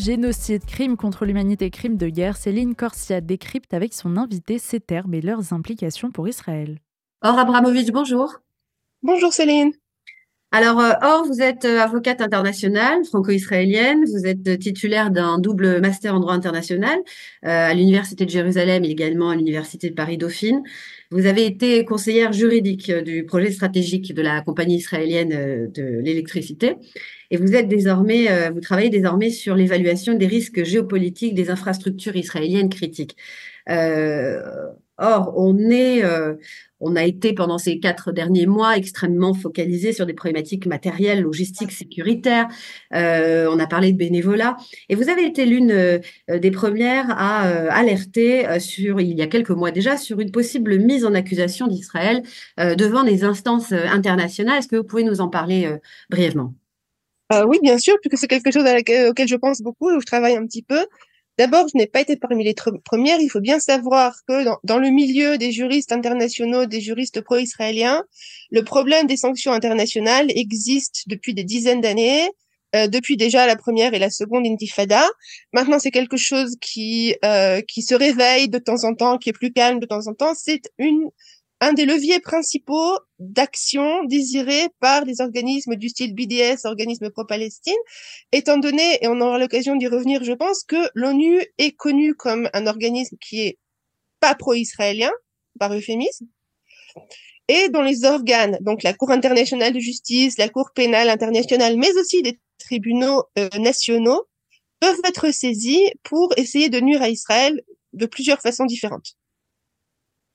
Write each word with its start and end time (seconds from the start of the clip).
génocide, 0.00 0.64
crime 0.64 0.96
contre 0.96 1.24
l'humanité, 1.24 1.70
crime 1.70 1.96
de 1.96 2.08
guerre, 2.08 2.36
Céline 2.36 2.74
Corsia 2.74 3.20
décrypte 3.20 3.74
avec 3.74 3.94
son 3.94 4.16
invité 4.16 4.58
ces 4.58 4.80
termes 4.80 5.14
et 5.14 5.20
leurs 5.20 5.52
implications 5.52 6.10
pour 6.10 6.26
Israël. 6.26 6.78
Or 7.22 7.38
Abramovich, 7.38 7.92
bonjour. 7.92 8.40
Bonjour 9.02 9.32
Céline. 9.32 9.72
Alors, 10.52 10.80
euh, 10.80 10.92
Or, 11.02 11.24
vous 11.26 11.42
êtes 11.42 11.64
euh, 11.64 11.78
avocate 11.78 12.20
internationale 12.20 13.04
franco-israélienne, 13.04 14.04
vous 14.04 14.26
êtes 14.26 14.48
euh, 14.48 14.56
titulaire 14.56 15.12
d'un 15.12 15.38
double 15.38 15.80
master 15.80 16.12
en 16.12 16.18
droit 16.18 16.32
international 16.34 16.98
à 17.42 17.72
l'Université 17.72 18.24
de 18.24 18.30
Jérusalem 18.30 18.84
et 18.84 18.88
également 18.88 19.30
à 19.30 19.36
l'Université 19.36 19.90
de 19.90 19.94
Paris-Dauphine. 19.94 20.62
Vous 21.12 21.26
avez 21.26 21.46
été 21.46 21.84
conseillère 21.84 22.32
juridique 22.32 22.90
du 22.90 23.24
projet 23.24 23.52
stratégique 23.52 24.12
de 24.12 24.22
la 24.22 24.40
compagnie 24.40 24.76
israélienne 24.76 25.70
de 25.72 26.00
l'électricité 26.02 26.76
et 27.30 27.36
vous 27.36 27.54
êtes 27.54 27.68
désormais, 27.68 28.50
vous 28.50 28.60
travaillez 28.60 28.90
désormais 28.90 29.30
sur 29.30 29.54
l'évaluation 29.54 30.14
des 30.14 30.26
risques 30.26 30.64
géopolitiques 30.64 31.34
des 31.34 31.50
infrastructures 31.50 32.16
israéliennes 32.16 32.68
critiques. 32.68 33.16
Or, 35.00 35.32
on 35.34 35.70
est, 35.70 36.04
euh, 36.04 36.34
on 36.78 36.94
a 36.94 37.04
été 37.04 37.32
pendant 37.32 37.56
ces 37.56 37.80
quatre 37.80 38.12
derniers 38.12 38.44
mois 38.46 38.76
extrêmement 38.76 39.32
focalisé 39.32 39.94
sur 39.94 40.04
des 40.04 40.12
problématiques 40.12 40.66
matérielles, 40.66 41.22
logistiques, 41.22 41.72
sécuritaires. 41.72 42.48
Euh, 42.94 43.48
on 43.50 43.58
a 43.58 43.66
parlé 43.66 43.92
de 43.92 43.96
bénévolat. 43.96 44.58
Et 44.90 44.94
vous 44.94 45.08
avez 45.08 45.24
été 45.24 45.46
l'une 45.46 45.70
euh, 45.70 45.98
des 46.28 46.50
premières 46.50 47.06
à 47.10 47.44
alerter 47.70 48.60
sur, 48.60 49.00
il 49.00 49.16
y 49.18 49.22
a 49.22 49.26
quelques 49.26 49.50
mois 49.50 49.70
déjà, 49.70 49.96
sur 49.96 50.20
une 50.20 50.30
possible 50.30 50.78
mise 50.78 51.06
en 51.06 51.14
accusation 51.14 51.66
d'Israël 51.66 52.22
devant 52.58 53.02
les 53.02 53.24
instances 53.24 53.72
internationales. 53.72 54.58
Est-ce 54.58 54.68
que 54.68 54.76
vous 54.76 54.84
pouvez 54.84 55.04
nous 55.04 55.20
en 55.20 55.28
parler 55.28 55.68
brièvement? 56.10 56.59
Oui, 57.46 57.58
bien 57.62 57.78
sûr, 57.78 57.96
puisque 58.00 58.18
c'est 58.18 58.28
quelque 58.28 58.50
chose 58.50 58.64
auquel 59.08 59.28
je 59.28 59.36
pense 59.36 59.60
beaucoup 59.60 59.90
et 59.90 59.94
où 59.94 60.00
je 60.00 60.06
travaille 60.06 60.36
un 60.36 60.46
petit 60.46 60.62
peu. 60.62 60.86
D'abord, 61.40 61.66
je 61.72 61.78
n'ai 61.78 61.86
pas 61.86 62.02
été 62.02 62.16
parmi 62.16 62.44
les 62.44 62.54
premières. 62.84 63.18
Il 63.18 63.30
faut 63.30 63.40
bien 63.40 63.60
savoir 63.60 64.14
que 64.28 64.44
dans, 64.62 64.78
le 64.78 64.90
milieu 64.90 65.38
des 65.38 65.52
juristes 65.52 65.90
internationaux, 65.90 66.66
des 66.66 66.82
juristes 66.82 67.22
pro-israéliens, 67.22 68.04
le 68.50 68.62
problème 68.62 69.06
des 69.06 69.16
sanctions 69.16 69.52
internationales 69.52 70.26
existe 70.36 71.04
depuis 71.06 71.32
des 71.32 71.44
dizaines 71.44 71.80
d'années. 71.80 72.28
Euh, 72.76 72.86
depuis 72.86 73.16
déjà 73.16 73.46
la 73.46 73.56
première 73.56 73.94
et 73.94 73.98
la 73.98 74.10
seconde 74.10 74.46
intifada. 74.46 75.02
Maintenant, 75.52 75.80
c'est 75.80 75.90
quelque 75.90 76.16
chose 76.16 76.56
qui 76.60 77.16
euh, 77.24 77.62
qui 77.62 77.82
se 77.82 77.96
réveille 77.96 78.48
de 78.48 78.58
temps 78.58 78.84
en 78.84 78.94
temps, 78.94 79.18
qui 79.18 79.30
est 79.30 79.32
plus 79.32 79.52
calme 79.52 79.80
de 79.80 79.86
temps 79.86 80.06
en 80.06 80.14
temps. 80.14 80.34
C'est 80.36 80.70
une 80.78 81.08
un 81.60 81.74
des 81.74 81.84
leviers 81.84 82.20
principaux 82.20 82.98
d'action 83.18 84.04
désirés 84.04 84.68
par 84.80 85.04
les 85.04 85.20
organismes 85.20 85.76
du 85.76 85.90
style 85.90 86.14
BDS, 86.14 86.64
organismes 86.64 87.10
pro-Palestine, 87.10 87.76
étant 88.32 88.56
donné, 88.56 88.98
et 89.02 89.08
on 89.08 89.20
aura 89.20 89.38
l'occasion 89.38 89.76
d'y 89.76 89.86
revenir, 89.86 90.24
je 90.24 90.32
pense, 90.32 90.64
que 90.64 90.88
l'ONU 90.94 91.42
est 91.58 91.72
connu 91.72 92.14
comme 92.14 92.48
un 92.54 92.66
organisme 92.66 93.16
qui 93.20 93.40
est 93.40 93.58
pas 94.20 94.34
pro-israélien, 94.34 95.10
par 95.58 95.72
euphémisme, 95.74 96.26
et 97.48 97.68
dont 97.68 97.82
les 97.82 98.04
organes, 98.04 98.58
donc 98.62 98.82
la 98.82 98.94
Cour 98.94 99.10
internationale 99.10 99.72
de 99.72 99.80
justice, 99.80 100.38
la 100.38 100.48
Cour 100.48 100.70
pénale 100.74 101.10
internationale, 101.10 101.76
mais 101.76 101.92
aussi 101.98 102.22
des 102.22 102.38
tribunaux 102.58 103.24
euh, 103.38 103.48
nationaux, 103.58 104.24
peuvent 104.80 105.00
être 105.04 105.30
saisis 105.30 105.92
pour 106.02 106.32
essayer 106.38 106.70
de 106.70 106.80
nuire 106.80 107.02
à 107.02 107.10
Israël 107.10 107.62
de 107.92 108.06
plusieurs 108.06 108.40
façons 108.40 108.64
différentes. 108.64 109.16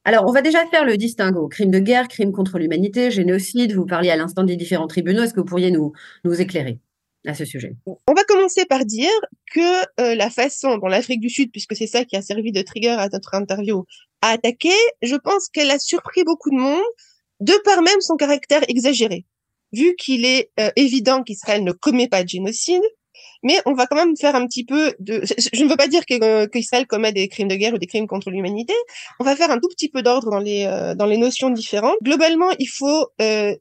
Alors, 0.07 0.25
on 0.27 0.31
va 0.31 0.43
déjà 0.43 0.63
faire 0.67 0.85
le 0.85 0.97
distinguo. 0.97 1.47
Crime 1.47 1.71
de 1.71 1.79
guerre, 1.79 2.07
crime 2.07 2.31
contre 2.31 2.59
l'humanité, 2.59 3.09
génocide. 3.09 3.73
Vous 3.73 3.87
parliez 3.87 4.11
à 4.11 4.15
l'instant 4.15 4.43
des 4.43 4.55
différents 4.55 4.85
tribunaux. 4.85 5.23
Est-ce 5.23 5.33
que 5.33 5.39
vous 5.39 5.47
pourriez 5.47 5.71
nous, 5.71 5.93
nous 6.23 6.39
éclairer 6.39 6.79
à 7.25 7.33
ce 7.33 7.43
sujet? 7.43 7.75
On 7.87 8.13
va 8.13 8.23
commencer 8.23 8.65
par 8.65 8.85
dire 8.85 9.09
que 9.51 9.81
euh, 9.99 10.13
la 10.13 10.29
façon 10.29 10.77
dont 10.77 10.85
l'Afrique 10.85 11.21
du 11.21 11.31
Sud, 11.31 11.51
puisque 11.51 11.75
c'est 11.75 11.87
ça 11.87 12.05
qui 12.05 12.15
a 12.15 12.21
servi 12.21 12.51
de 12.51 12.61
trigger 12.61 12.89
à 12.89 13.09
notre 13.09 13.33
interview, 13.33 13.85
a 14.21 14.29
attaqué, 14.29 14.73
je 15.01 15.15
pense 15.15 15.49
qu'elle 15.49 15.71
a 15.71 15.79
surpris 15.79 16.23
beaucoup 16.23 16.51
de 16.51 16.57
monde, 16.57 16.83
de 17.39 17.53
par 17.63 17.81
même 17.81 17.99
son 17.99 18.15
caractère 18.15 18.61
exagéré. 18.67 19.25
Vu 19.73 19.95
qu'il 19.95 20.23
est 20.23 20.51
euh, 20.59 20.69
évident 20.75 21.23
qu'Israël 21.23 21.63
ne 21.63 21.71
commet 21.71 22.07
pas 22.07 22.23
de 22.23 22.29
génocide, 22.29 22.83
mais 23.45 23.61
on 23.67 23.73
va 23.73 23.85
quand 23.85 23.95
même 23.95 24.17
faire 24.17 24.35
un 24.35 24.47
petit 24.47 24.65
peu 24.65 24.95
de. 24.97 25.21
Je 25.53 25.63
ne 25.63 25.69
veux 25.69 25.77
pas 25.77 25.87
dire 25.87 26.01
euh, 26.11 26.47
qu'Israël 26.47 26.87
commet 26.87 27.13
des 27.13 27.27
crimes 27.27 27.47
de 27.47 27.55
guerre 27.55 27.75
ou 27.75 27.77
des 27.77 27.85
crimes 27.85 28.07
contre 28.07 28.31
l'humanité. 28.31 28.73
On 29.19 29.23
va 29.23 29.35
faire 29.35 29.51
un 29.51 29.59
tout 29.59 29.69
petit 29.69 29.87
peu 29.87 30.01
d'ordre 30.01 30.31
dans 30.31 30.39
les 30.39 30.65
euh, 30.65 30.95
dans 30.95 31.05
les 31.05 31.17
notions 31.17 31.51
différentes. 31.51 31.97
Globalement, 32.01 32.49
il 32.57 32.67
faut 32.67 33.07
euh, 33.21 33.55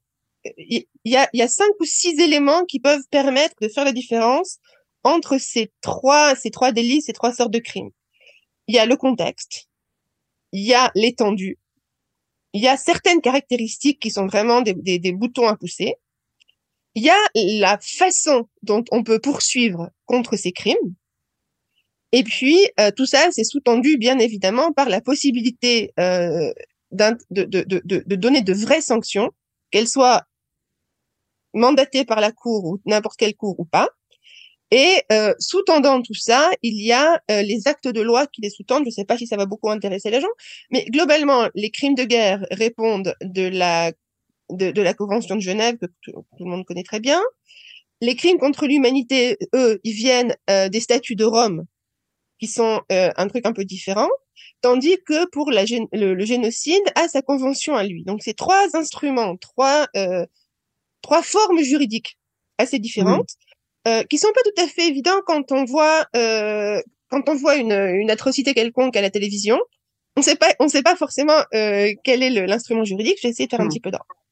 il 0.56 0.86
y, 1.04 1.16
a, 1.16 1.28
il 1.34 1.40
y 1.40 1.42
a 1.42 1.48
cinq 1.48 1.70
ou 1.80 1.84
six 1.84 2.18
éléments 2.18 2.64
qui 2.64 2.80
peuvent 2.80 3.06
permettre 3.10 3.56
de 3.60 3.68
faire 3.68 3.84
la 3.84 3.92
différence 3.92 4.56
entre 5.02 5.36
ces 5.36 5.70
trois 5.82 6.34
ces 6.34 6.50
trois 6.50 6.72
délits, 6.72 7.02
ces 7.02 7.12
trois 7.12 7.34
sortes 7.34 7.52
de 7.52 7.58
crimes. 7.58 7.90
Il 8.66 8.74
y 8.74 8.78
a 8.78 8.86
le 8.86 8.96
contexte, 8.96 9.68
il 10.52 10.62
y 10.62 10.72
a 10.72 10.90
l'étendue, 10.94 11.58
il 12.54 12.62
y 12.62 12.68
a 12.68 12.78
certaines 12.78 13.20
caractéristiques 13.20 14.00
qui 14.00 14.10
sont 14.10 14.26
vraiment 14.26 14.62
des, 14.62 14.72
des 14.98 15.12
boutons 15.12 15.46
à 15.46 15.56
pousser, 15.56 15.96
il 16.94 17.04
y 17.04 17.10
a 17.10 17.18
la 17.34 17.78
façon 17.78 18.48
dont 18.62 18.84
on 18.90 19.02
peut 19.02 19.18
poursuivre 19.18 19.90
contre 20.06 20.36
ces 20.36 20.52
crimes. 20.52 20.94
Et 22.12 22.22
puis, 22.22 22.58
euh, 22.78 22.90
tout 22.96 23.06
ça, 23.06 23.30
c'est 23.32 23.44
sous-tendu, 23.44 23.96
bien 23.98 24.18
évidemment, 24.18 24.72
par 24.72 24.88
la 24.88 25.00
possibilité 25.00 25.92
euh, 25.98 26.52
de, 26.92 27.18
de, 27.30 27.44
de, 27.44 27.82
de, 27.84 28.16
donner 28.16 28.40
de 28.40 28.52
vraies 28.52 28.80
sanctions, 28.80 29.30
qu'elles 29.72 29.88
soient 29.88 30.22
mandatées 31.52 32.04
par 32.04 32.20
la 32.20 32.30
Cour 32.30 32.64
ou 32.64 32.80
n'importe 32.86 33.16
quelle 33.16 33.34
Cour 33.34 33.58
ou 33.58 33.64
pas. 33.64 33.88
Et 34.70 35.02
euh, 35.12 35.34
sous-tendant 35.38 36.02
tout 36.02 36.14
ça, 36.14 36.50
il 36.62 36.80
y 36.80 36.92
a 36.92 37.20
euh, 37.30 37.42
les 37.42 37.68
actes 37.68 37.88
de 37.88 38.00
loi 38.00 38.26
qui 38.26 38.40
les 38.40 38.50
sous-tendent. 38.50 38.84
Je 38.84 38.88
ne 38.88 38.92
sais 38.92 39.04
pas 39.04 39.18
si 39.18 39.26
ça 39.26 39.36
va 39.36 39.46
beaucoup 39.46 39.70
intéresser 39.70 40.10
les 40.10 40.20
gens, 40.20 40.34
mais 40.70 40.84
globalement, 40.86 41.48
les 41.54 41.70
crimes 41.70 41.94
de 41.94 42.04
guerre 42.04 42.46
répondent 42.50 43.14
de 43.20 43.42
la 43.42 43.92
de, 44.50 44.82
la 44.82 44.94
Convention 44.94 45.36
de 45.36 45.40
Genève, 45.40 45.76
que 45.78 45.86
tout, 46.02 46.24
le 46.38 46.46
monde 46.46 46.64
connaît 46.64 46.82
très 46.82 47.00
bien. 47.00 47.22
Les 48.00 48.16
crimes 48.16 48.38
contre 48.38 48.66
l'humanité, 48.66 49.38
eux, 49.54 49.80
ils 49.84 49.94
viennent 49.94 50.36
euh, 50.50 50.68
des 50.68 50.80
statuts 50.80 51.16
de 51.16 51.24
Rome, 51.24 51.64
qui 52.38 52.46
sont 52.46 52.82
euh, 52.92 53.10
un 53.16 53.28
truc 53.28 53.46
un 53.46 53.52
peu 53.52 53.64
différent, 53.64 54.08
tandis 54.60 54.98
que 55.06 55.28
pour 55.30 55.50
la, 55.50 55.64
le, 55.92 56.24
génocide 56.24 56.82
a 56.96 57.08
sa 57.08 57.22
convention 57.22 57.74
à 57.76 57.84
lui. 57.84 58.04
Donc 58.04 58.22
c'est 58.22 58.34
trois 58.34 58.76
instruments, 58.76 59.36
trois 59.36 59.86
euh, 59.96 60.26
trois 61.02 61.22
formes 61.22 61.62
juridiques 61.62 62.18
assez 62.58 62.78
différentes, 62.78 63.30
mmh. 63.86 64.04
qui 64.10 64.18
sont 64.18 64.32
pas 64.34 64.40
tout 64.42 64.62
à 64.62 64.66
fait 64.66 64.88
évidents 64.88 65.20
quand 65.26 65.52
on 65.52 65.64
voit 65.64 66.06
quand 66.12 67.28
on 67.28 67.34
voit 67.36 67.56
une, 67.56 67.72
une 67.72 68.10
atrocité 68.10 68.54
quelconque 68.54 68.96
à 68.96 69.02
la 69.02 69.10
télévision. 69.10 69.58
On 70.16 70.22
sait 70.22 70.36
pas, 70.36 70.48
on 70.60 70.68
sait 70.68 70.82
pas 70.82 70.96
forcément 70.96 71.42
quel 71.52 72.22
est 72.22 72.46
l'instrument 72.46 72.84
juridique. 72.84 73.18
J'ai 73.20 73.28
essayé 73.28 73.46
de 73.46 73.50
faire 73.50 73.60
un 73.60 73.64
mmh. 73.64 73.68
petit 73.68 73.80
peu 73.80 73.90
d'ordre. 73.90 74.23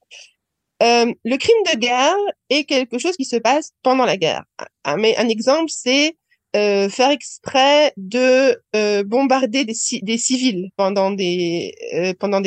Euh, 0.83 1.13
le 1.25 1.37
crime 1.37 1.63
de 1.73 1.79
guerre 1.79 2.17
est 2.51 2.65
quelque 2.65 2.99
chose 2.99 3.17
qui 3.17 3.25
se 3.25 3.37
passe 3.37 3.73
pendant 3.83 4.05
la 4.05 4.17
guerre. 4.17 4.45
Un, 4.85 4.99
un 5.03 5.29
exemple, 5.29 5.71
c'est 5.71 6.17
euh, 6.57 6.89
faire 6.89 7.11
exprès 7.11 7.93
de 7.97 8.61
euh, 8.75 9.05
bombarder 9.05 9.65
des, 9.65 9.75
civils 10.19 10.71
pendant 10.77 11.13
des 11.13 11.73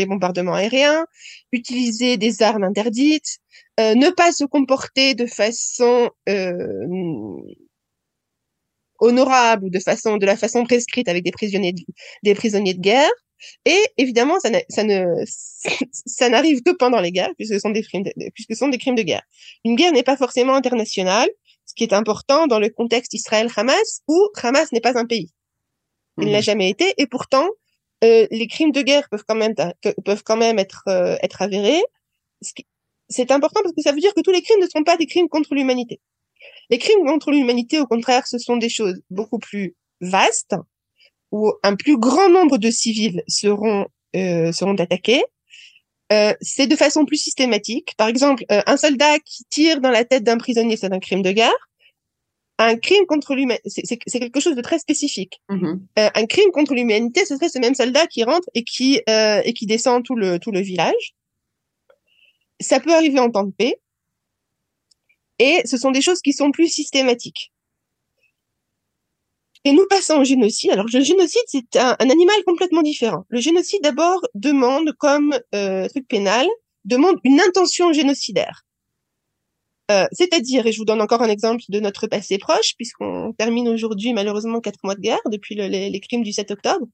bombardements 0.05 0.53
aériens, 0.53 1.05
utiliser 1.51 2.17
des 2.17 2.41
armes 2.41 2.63
interdites, 2.63 3.39
ne 3.79 4.09
pas 4.09 4.31
se 4.31 4.43
comporter 4.45 5.15
de 5.15 5.25
façon 5.25 6.09
honorable 8.99 9.65
ou 9.65 9.69
de 9.69 9.79
façon 9.79 10.17
de 10.17 10.25
la 10.25 10.37
façon 10.37 10.63
prescrite 10.65 11.07
avec 11.09 11.23
des 11.23 11.31
prisonniers 11.31 11.73
de 11.73 12.81
guerre, 12.81 13.11
et 13.65 13.79
évidemment, 13.97 14.39
ça, 14.39 14.49
ça 14.69 14.83
ne, 14.83 15.05
ça 15.91 16.29
n'arrive 16.29 16.61
que 16.61 16.71
pendant 16.71 16.99
les 16.99 17.11
guerres, 17.11 17.33
puisque 17.37 17.53
ce 17.53 17.59
sont 17.59 17.69
des 17.69 17.81
crimes 17.81 18.03
de, 18.03 18.11
puisque 18.33 18.53
ce 18.53 18.59
sont 18.59 18.69
des 18.69 18.77
crimes 18.77 18.95
de 18.95 19.03
guerre. 19.03 19.23
Une 19.63 19.75
guerre 19.75 19.91
n'est 19.91 20.03
pas 20.03 20.17
forcément 20.17 20.55
internationale, 20.55 21.29
ce 21.65 21.73
qui 21.73 21.83
est 21.83 21.93
important 21.93 22.47
dans 22.47 22.59
le 22.59 22.69
contexte 22.69 23.13
Israël-Hamas, 23.13 24.01
où 24.07 24.29
Hamas 24.41 24.71
n'est 24.71 24.81
pas 24.81 24.97
un 24.97 25.05
pays. 25.05 25.31
Il 26.17 26.27
ne 26.27 26.31
l'a 26.31 26.39
mmh. 26.39 26.43
jamais 26.43 26.69
été, 26.69 26.93
et 26.97 27.07
pourtant, 27.07 27.47
euh, 28.03 28.27
les 28.31 28.47
crimes 28.47 28.71
de 28.71 28.81
guerre 28.81 29.07
peuvent 29.09 29.23
quand 29.27 29.35
même, 29.35 29.55
peuvent 30.03 30.23
quand 30.23 30.37
même 30.37 30.59
être, 30.59 30.83
euh, 30.87 31.17
être 31.21 31.41
avérés. 31.41 31.81
C'est 33.09 33.31
important 33.31 33.61
parce 33.63 33.75
que 33.75 33.81
ça 33.81 33.91
veut 33.91 33.99
dire 33.99 34.13
que 34.13 34.21
tous 34.21 34.31
les 34.31 34.41
crimes 34.41 34.61
ne 34.61 34.67
sont 34.67 34.83
pas 34.83 34.97
des 34.97 35.05
crimes 35.05 35.29
contre 35.29 35.55
l'humanité. 35.55 35.99
Les 36.69 36.77
crimes 36.77 37.05
contre 37.05 37.31
l'humanité, 37.31 37.79
au 37.79 37.87
contraire, 37.87 38.27
ce 38.27 38.37
sont 38.37 38.57
des 38.57 38.69
choses 38.69 39.01
beaucoup 39.09 39.39
plus 39.39 39.75
vastes, 40.01 40.55
où 41.35 41.51
un 41.63 41.75
plus 41.75 41.97
grand 41.97 42.29
nombre 42.29 42.57
de 42.57 42.71
civils 42.71 43.21
seront 43.27 43.87
euh, 44.15 44.53
seront 44.53 44.75
attaqués. 44.75 45.23
Euh, 46.13 46.33
c'est 46.39 46.67
de 46.67 46.77
façon 46.77 47.03
plus 47.03 47.17
systématique. 47.17 47.93
Par 47.97 48.07
exemple, 48.07 48.45
euh, 48.51 48.61
un 48.65 48.77
soldat 48.77 49.19
qui 49.19 49.43
tire 49.49 49.81
dans 49.81 49.89
la 49.89 50.05
tête 50.05 50.23
d'un 50.23 50.37
prisonnier, 50.37 50.77
c'est 50.77 50.93
un 50.93 50.99
crime 50.99 51.23
de 51.23 51.33
guerre. 51.33 51.69
Un 52.57 52.77
crime 52.77 53.05
contre 53.05 53.35
l'humanité, 53.35 53.69
c'est 53.85 54.19
quelque 54.19 54.39
chose 54.39 54.55
de 54.55 54.61
très 54.61 54.79
spécifique. 54.79 55.41
Mm-hmm. 55.49 56.11
Un 56.15 56.25
crime 56.25 56.51
contre 56.53 56.73
l'humanité, 56.73 57.25
ce 57.25 57.35
serait 57.35 57.49
ce 57.49 57.59
même 57.59 57.75
soldat 57.75 58.07
qui 58.07 58.23
rentre 58.23 58.47
et 58.53 58.63
qui 58.63 59.01
euh, 59.09 59.41
et 59.43 59.51
qui 59.51 59.65
descend 59.65 60.05
tout 60.05 60.15
le 60.15 60.39
tout 60.39 60.51
le 60.51 60.61
village. 60.61 61.15
Ça 62.61 62.79
peut 62.79 62.93
arriver 62.93 63.19
en 63.19 63.29
temps 63.29 63.43
de 63.43 63.51
paix. 63.51 63.75
Et 65.39 65.63
ce 65.65 65.75
sont 65.75 65.91
des 65.91 66.01
choses 66.01 66.21
qui 66.21 66.31
sont 66.31 66.51
plus 66.51 66.69
systématiques. 66.69 67.51
Et 69.65 69.73
nous 69.73 69.85
passons 69.89 70.19
au 70.19 70.23
génocide. 70.23 70.71
Alors 70.71 70.85
le 70.85 71.01
génocide, 71.01 71.41
c'est 71.47 71.75
un, 71.75 71.95
animal 71.99 72.35
complètement 72.45 72.83
différent. 72.83 73.25
Le 73.29 73.39
génocide, 73.39 73.81
d'abord, 73.81 74.21
demande, 74.35 74.91
comme 74.99 75.37
euh, 75.55 75.87
truc 75.89 76.07
pénal, 76.07 76.47
demande 76.85 77.17
une 77.23 77.41
intention 77.41 77.91
génocidaire. 77.91 78.63
Euh, 79.91 80.05
c'est-à-dire, 80.11 80.67
et 80.67 80.71
je 80.71 80.77
vous 80.77 80.85
donne 80.85 81.01
encore 81.01 81.23
un 81.23 81.29
exemple 81.29 81.63
de 81.69 81.79
notre 81.79 82.05
passé 82.05 82.37
proche, 82.37 82.75
puisqu'on 82.75 83.33
termine 83.33 83.67
aujourd'hui 83.67 84.13
malheureusement 84.13 84.61
quatre 84.61 84.79
mois 84.83 84.95
de 84.95 85.01
guerre 85.01 85.19
depuis 85.31 85.55
les, 85.55 85.99
crimes 85.99 86.23
du 86.23 86.31
7 86.31 86.51
octobre. 86.51 86.85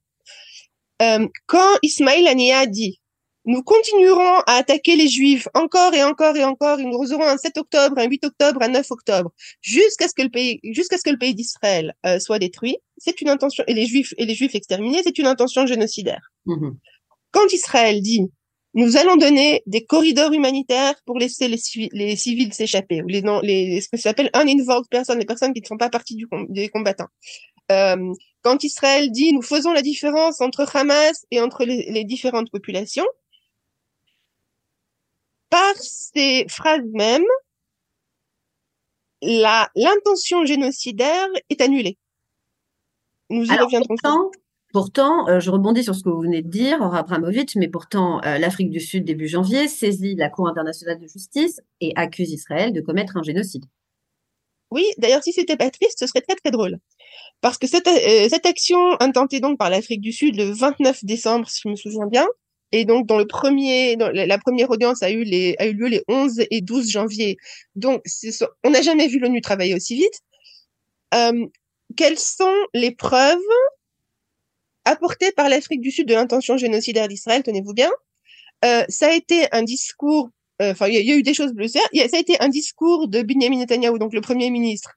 Euh, 1.02 1.28
quand 1.48 1.78
Ismaël 1.84 2.26
Haniyeh 2.28 2.68
dit 2.68 3.01
nous 3.46 3.64
continuerons 3.64 4.40
à 4.46 4.56
attaquer 4.56 4.96
les 4.96 5.08
Juifs 5.08 5.48
encore 5.54 5.94
et 5.94 6.04
encore 6.04 6.36
et 6.36 6.44
encore. 6.44 6.80
Et 6.80 6.86
nous 6.86 7.14
aurons 7.14 7.26
un 7.26 7.38
7 7.38 7.58
octobre, 7.58 7.98
un 7.98 8.08
8 8.08 8.26
octobre, 8.26 8.62
un 8.62 8.70
9 8.70 8.92
octobre, 8.92 9.32
jusqu'à 9.62 10.08
ce 10.08 10.14
que 10.14 10.22
le 10.22 10.30
pays, 10.30 10.60
jusqu'à 10.64 10.98
ce 10.98 11.04
que 11.04 11.10
le 11.10 11.18
pays 11.18 11.34
d'Israël 11.34 11.96
euh, 12.06 12.20
soit 12.20 12.40
détruit. 12.40 12.78
C'est 12.98 13.22
une 13.22 13.30
intention 13.30 13.64
et 13.68 13.74
les 13.74 13.86
Juifs 13.86 14.14
et 14.18 14.26
les 14.26 14.36
Juifs 14.36 14.56
exterminés, 14.56 15.02
c'est 15.04 15.18
une 15.18 15.28
intention 15.28 15.66
génocidaire. 15.66 16.32
Mm-hmm. 16.46 16.76
Quand 17.32 17.52
Israël 17.54 18.02
dit 18.02 18.30
nous 18.74 18.96
allons 18.96 19.18
donner 19.18 19.64
des 19.66 19.84
corridors 19.84 20.32
humanitaires 20.32 20.96
pour 21.06 21.18
laisser 21.18 21.50
les, 21.50 21.60
les 21.92 22.16
civils 22.16 22.54
s'échapper, 22.54 23.02
ou 23.02 23.08
les, 23.08 23.22
non, 23.22 23.42
les, 23.42 23.82
ce 23.82 23.90
que 23.90 23.98
s'appelle 23.98 24.30
uninvolved 24.34 24.88
personnes, 24.90 25.20
les 25.20 25.26
personnes 25.26 25.54
qui 25.54 25.62
ne 25.62 25.68
font 25.68 25.78
pas 25.78 25.90
partie 25.90 26.16
du, 26.16 26.26
des 26.48 26.70
combattants. 26.70 27.10
Euh, 27.72 28.14
quand 28.44 28.64
Israël 28.64 29.12
dit 29.12 29.34
nous 29.34 29.42
faisons 29.42 29.74
la 29.74 29.82
différence 29.82 30.40
entre 30.40 30.66
Hamas 30.74 31.26
et 31.32 31.42
entre 31.42 31.66
les, 31.66 31.92
les 31.92 32.06
différentes 32.06 32.50
populations, 32.50 33.06
par 35.52 35.76
ces 35.76 36.48
phrases 36.50 36.82
mêmes, 36.94 37.26
la 39.22 39.70
l'intention 39.76 40.46
génocidaire 40.46 41.28
est 41.52 41.62
annulée. 41.62 42.00
Nous 43.30 43.46
y 43.46 43.56
reviendrons. 43.56 43.96
Pourtant, 43.96 44.32
pourtant 44.74 45.28
euh, 45.30 45.40
je 45.40 45.52
rebondis 45.52 45.84
sur 45.84 45.94
ce 45.94 46.04
que 46.04 46.10
vous 46.10 46.22
venez 46.22 46.42
de 46.42 46.50
dire, 46.50 46.82
Abramovich, 46.82 47.56
mais 47.56 47.68
pourtant, 47.68 48.20
euh, 48.24 48.40
l'Afrique 48.40 48.72
du 48.72 48.80
Sud, 48.80 49.06
début 49.06 49.28
janvier, 49.28 49.68
saisit 49.68 50.16
la 50.16 50.30
Cour 50.30 50.48
internationale 50.48 51.00
de 51.00 51.08
justice 51.08 51.62
et 51.82 51.94
accuse 51.96 52.32
Israël 52.32 52.74
de 52.74 52.82
commettre 52.82 53.18
un 53.18 53.24
génocide. 53.24 53.66
Oui, 54.72 54.86
d'ailleurs, 54.98 55.22
si 55.22 55.34
c'était 55.34 55.58
pas 55.58 55.70
triste, 55.70 56.00
ce 56.00 56.08
serait 56.08 56.22
très 56.22 56.36
très 56.36 56.50
drôle. 56.50 56.80
Parce 57.42 57.58
que 57.58 57.68
cette, 57.68 57.88
euh, 57.88 58.30
cette 58.30 58.46
action 58.46 58.80
intentée 59.02 59.42
donc 59.42 59.58
par 59.58 59.70
l'Afrique 59.70 60.02
du 60.02 60.14
Sud 60.14 60.38
le 60.38 60.46
29 60.46 61.04
décembre, 61.04 61.50
si 61.50 61.62
je 61.66 61.70
me 61.70 61.76
souviens 61.76 62.08
bien, 62.08 62.26
et 62.72 62.86
donc, 62.86 63.06
dans 63.06 63.18
le 63.18 63.28
premier, 63.28 63.98
dans 63.98 64.10
la 64.10 64.38
première 64.38 64.70
audience 64.70 65.04
a 65.04 65.12
eu, 65.12 65.24
les, 65.24 65.56
a 65.60 65.68
eu 65.68 65.74
lieu 65.74 65.88
les 65.88 66.04
11 66.08 66.44
et 66.50 66.62
12 66.62 66.90
janvier. 66.90 67.38
Donc, 67.76 68.04
on 68.64 68.70
n'a 68.70 68.82
jamais 68.82 69.08
vu 69.08 69.20
l'ONU 69.20 69.42
travailler 69.42 69.76
aussi 69.76 69.96
vite. 69.96 70.22
Euh, 71.14 71.48
quelles 71.98 72.20
sont 72.20 72.56
les 72.74 72.92
preuves 72.92 73.38
apportées 74.86 75.32
par 75.34 75.50
l'Afrique 75.50 75.82
du 75.82 75.92
Sud 75.92 76.08
de 76.08 76.14
l'intention 76.14 76.58
génocidaire 76.58 77.10
d'Israël 77.10 77.44
Tenez-vous 77.44 77.74
bien? 77.74 77.92
Euh, 78.64 78.86
ça 78.88 79.08
a 79.08 79.14
été 79.14 79.48
un 79.52 79.64
discours, 79.64 80.30
euh, 80.62 80.72
enfin, 80.72 80.88
il 80.88 80.94
y, 80.94 81.12
a 81.12 81.16
eu 81.16 81.24
des 81.24 81.34
choses 81.34 81.54
bleues. 81.54 81.68
Ça 81.68 81.80
a 81.94 82.18
été 82.18 82.40
un 82.40 82.50
discours 82.50 83.08
de 83.10 83.22
Benjamin 83.22 83.58
Netanyahu, 83.58 84.00
donc 84.00 84.14
le 84.14 84.22
premier 84.22 84.50
ministre, 84.50 84.94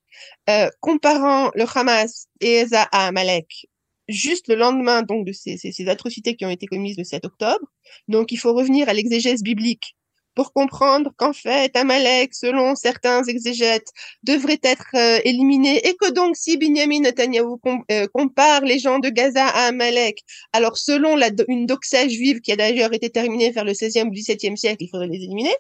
euh, 0.49 0.69
comparant 0.81 1.51
le 1.55 1.65
Hamas 1.75 2.29
et 2.41 2.61
Eza 2.61 2.83
à 2.93 3.09
Amalek 3.09 3.67
juste 4.09 4.49
le 4.49 4.55
lendemain 4.55 5.03
donc 5.03 5.27
de 5.27 5.33
ces, 5.33 5.57
ces, 5.57 5.89
atrocités 5.89 6.37
qui 6.37 6.45
ont 6.45 6.51
été 6.51 6.67
commises 6.67 6.99
le 6.99 7.05
7 7.05 7.25
octobre. 7.25 7.67
Donc 8.09 8.33
il 8.33 8.37
faut 8.37 8.53
revenir 8.53 8.89
à 8.89 8.93
l'exégèse 8.93 9.43
biblique 9.43 9.97
pour 10.35 10.53
comprendre 10.53 11.13
qu'en 11.17 11.33
fait 11.33 11.75
Amalek, 11.77 12.35
selon 12.35 12.75
certains 12.75 13.23
exégètes, 13.25 13.89
devrait 14.23 14.61
être 14.63 14.87
euh, 14.95 15.21
éliminé 15.25 15.87
et 15.87 15.95
que 15.95 16.11
donc 16.11 16.37
si 16.37 16.57
Binyamin 16.57 17.01
Netanyahu 17.01 17.57
euh, 17.91 18.07
compare 18.13 18.63
les 18.63 18.79
gens 18.79 18.99
de 18.99 19.09
Gaza 19.09 19.47
à 19.47 19.69
Amalek, 19.69 20.21
alors 20.53 20.77
selon 20.77 21.17
la, 21.17 21.31
une 21.49 21.67
doxa 21.67 22.09
juive 22.09 22.41
qui 22.41 22.53
a 22.53 22.57
d'ailleurs 22.57 22.93
été 22.93 23.11
terminée 23.11 23.51
vers 23.51 23.65
le 23.65 23.73
16e 23.73 24.09
ou 24.09 24.13
17e 24.13 24.57
siècle, 24.57 24.83
il 24.83 24.89
faudrait 24.89 25.09
les 25.09 25.23
éliminer. 25.23 25.55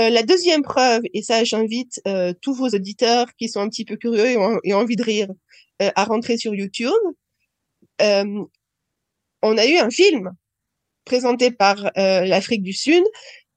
Euh, 0.00 0.10
la 0.10 0.22
deuxième 0.22 0.62
preuve, 0.62 1.02
et 1.12 1.22
ça 1.22 1.44
j'invite 1.44 2.00
tous 2.40 2.54
vos 2.54 2.68
auditeurs 2.68 3.26
qui 3.36 3.48
sont 3.48 3.60
un 3.60 3.68
petit 3.68 3.84
peu 3.84 3.96
curieux 3.96 4.26
et 4.26 4.36
ont, 4.36 4.58
et 4.64 4.72
ont 4.74 4.78
envie 4.78 4.96
de 4.96 5.02
rire 5.02 5.28
à 5.80 6.04
rentrer 6.04 6.36
sur 6.38 6.54
YouTube, 6.54 6.92
euh, 8.02 8.44
on 9.42 9.58
a 9.58 9.66
eu 9.66 9.76
un 9.76 9.90
film 9.90 10.32
présenté 11.04 11.50
par 11.50 11.90
euh, 11.96 12.24
l'Afrique 12.24 12.62
du 12.62 12.72
Sud 12.72 13.02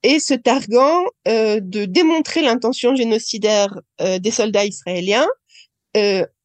et 0.03 0.19
se 0.19 0.33
targuant 0.33 1.03
euh, 1.27 1.59
de 1.61 1.85
démontrer 1.85 2.41
l'intention 2.41 2.95
génocidaire 2.95 3.79
des 3.99 4.31
soldats 4.31 4.65
israéliens. 4.65 5.27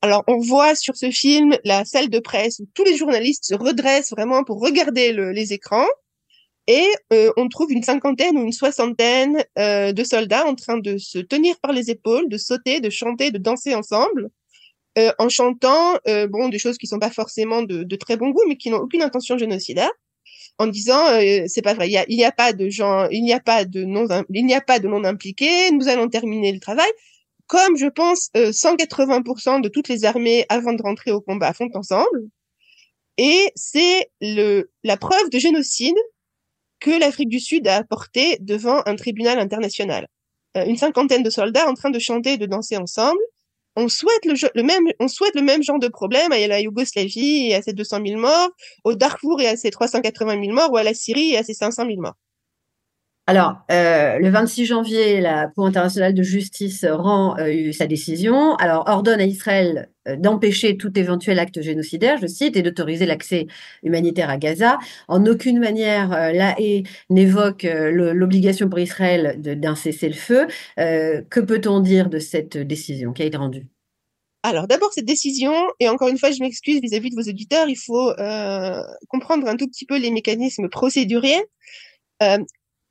alors 0.02 0.24
on 0.26 0.38
voit 0.38 0.74
sur 0.74 0.96
ce 0.96 1.10
film 1.10 1.56
la 1.64 1.84
salle 1.84 2.10
de 2.10 2.18
presse 2.18 2.58
où 2.58 2.66
tous 2.74 2.84
les 2.84 2.96
journalistes 2.96 3.44
se 3.44 3.54
redressent 3.54 4.10
vraiment 4.10 4.44
pour 4.44 4.60
regarder 4.60 5.12
les 5.12 5.52
écrans 5.52 5.88
et 6.66 6.86
on 7.36 7.48
trouve 7.48 7.70
une 7.72 7.82
cinquantaine 7.82 8.36
ou 8.36 8.42
une 8.42 8.52
soixantaine 8.52 9.42
de 9.56 10.04
soldats 10.04 10.46
en 10.46 10.54
train 10.54 10.78
de 10.78 10.98
se 10.98 11.18
tenir 11.18 11.58
par 11.60 11.72
les 11.72 11.90
épaules, 11.90 12.28
de 12.28 12.36
sauter, 12.36 12.80
de 12.80 12.90
chanter, 12.90 13.30
de 13.30 13.38
danser 13.38 13.74
ensemble 13.74 14.30
euh, 14.98 15.12
en 15.18 15.28
chantant 15.28 15.98
euh, 16.08 16.26
bon 16.26 16.48
des 16.48 16.58
choses 16.58 16.78
qui 16.78 16.86
sont 16.86 16.98
pas 16.98 17.10
forcément 17.10 17.62
de, 17.62 17.82
de 17.82 17.96
très 17.96 18.16
bon 18.16 18.30
goût, 18.30 18.44
mais 18.48 18.56
qui 18.56 18.70
n'ont 18.70 18.78
aucune 18.78 19.02
intention 19.02 19.36
génocidaire, 19.36 19.90
en 20.58 20.66
disant 20.66 21.08
euh, 21.10 21.44
c'est 21.48 21.62
pas 21.62 21.74
vrai, 21.74 21.88
il 21.88 21.92
y 21.92 22.24
a, 22.24 22.28
a 22.28 22.32
pas 22.32 22.52
de 22.54 22.70
gens, 22.70 23.06
il 23.10 23.22
n'y 23.22 23.34
a 23.34 23.40
pas 23.40 23.66
de 23.66 23.84
non, 23.84 24.06
il 24.30 24.46
n'y 24.46 24.54
a 24.54 24.62
pas 24.62 24.78
de 24.78 24.88
non 24.88 25.04
impliqués, 25.04 25.70
nous 25.72 25.88
allons 25.88 26.08
terminer 26.08 26.52
le 26.52 26.60
travail. 26.60 26.88
Comme 27.46 27.76
je 27.76 27.86
pense 27.86 28.30
180% 28.34 29.60
de 29.60 29.68
toutes 29.68 29.88
les 29.88 30.04
armées 30.04 30.46
avant 30.48 30.72
de 30.72 30.82
rentrer 30.82 31.12
au 31.12 31.20
combat 31.20 31.52
font 31.52 31.68
ensemble, 31.74 32.28
et 33.18 33.52
c'est 33.54 34.10
le 34.20 34.70
la 34.82 34.96
preuve 34.96 35.30
de 35.30 35.38
génocide 35.38 35.94
que 36.80 36.90
l'Afrique 36.90 37.28
du 37.28 37.40
Sud 37.40 37.68
a 37.68 37.76
apporté 37.76 38.38
devant 38.40 38.82
un 38.86 38.96
tribunal 38.96 39.38
international. 39.38 40.08
une 40.54 40.76
cinquantaine 40.78 41.22
de 41.22 41.30
soldats 41.30 41.68
en 41.68 41.74
train 41.74 41.90
de 41.90 41.98
chanter 41.98 42.32
et 42.34 42.38
de 42.38 42.46
danser 42.46 42.76
ensemble 42.78 43.20
on 43.76 43.88
souhaite 43.88 44.24
le, 44.24 44.62
même, 45.42 45.62
genre 45.62 45.78
de 45.78 45.88
problème 45.88 46.32
à 46.32 46.46
la 46.46 46.60
Yougoslavie 46.60 47.48
et 47.50 47.54
à 47.54 47.62
ses 47.62 47.72
200 47.72 47.98
000 48.06 48.20
morts, 48.20 48.50
au 48.84 48.94
Darfour 48.94 49.40
et 49.40 49.48
à 49.48 49.56
ses 49.56 49.70
380 49.70 50.40
000 50.40 50.54
morts, 50.54 50.72
ou 50.72 50.76
à 50.76 50.82
la 50.82 50.94
Syrie 50.94 51.32
et 51.32 51.38
à 51.38 51.42
ses 51.42 51.54
500 51.54 51.86
000 51.86 52.00
morts. 52.00 52.16
Alors, 53.28 53.56
euh, 53.72 54.20
le 54.20 54.30
26 54.30 54.66
janvier, 54.66 55.20
la 55.20 55.48
Cour 55.48 55.66
internationale 55.66 56.14
de 56.14 56.22
justice 56.22 56.84
rend 56.88 57.36
euh, 57.38 57.72
sa 57.72 57.88
décision. 57.88 58.54
Alors, 58.56 58.84
ordonne 58.86 59.18
à 59.18 59.24
Israël 59.24 59.88
euh, 60.06 60.14
d'empêcher 60.14 60.76
tout 60.76 60.96
éventuel 60.96 61.40
acte 61.40 61.60
génocidaire, 61.60 62.18
je 62.22 62.28
cite, 62.28 62.56
et 62.56 62.62
d'autoriser 62.62 63.04
l'accès 63.04 63.48
humanitaire 63.82 64.30
à 64.30 64.36
Gaza. 64.38 64.78
En 65.08 65.26
aucune 65.26 65.58
manière, 65.58 66.10
la 66.10 66.54
n'évoque 67.10 67.64
l'obligation 67.64 68.68
pour 68.68 68.78
Israël 68.78 69.36
d'un 69.40 69.74
cessez-le-feu. 69.74 70.46
que 70.76 71.40
peut-on 71.40 71.80
dire 71.80 72.08
de 72.08 72.20
cette 72.20 72.56
décision 72.56 73.12
qui 73.12 73.22
a 73.22 73.26
été 73.26 73.36
rendue? 73.36 73.66
Alors 74.48 74.66
d'abord 74.66 74.92
cette 74.92 75.04
décision, 75.04 75.54
et 75.80 75.88
encore 75.88 76.08
une 76.08 76.18
fois 76.18 76.30
je 76.30 76.40
m'excuse 76.40 76.80
vis-à-vis 76.80 77.10
de 77.10 77.16
vos 77.16 77.28
auditeurs, 77.28 77.68
il 77.68 77.76
faut 77.76 78.12
comprendre 79.08 79.46
un 79.48 79.56
tout 79.56 79.66
petit 79.66 79.86
peu 79.86 79.96
les 79.98 80.10
mécanismes 80.10 80.68
procéduriers. 80.68 81.42